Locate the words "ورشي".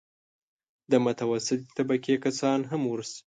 2.91-3.19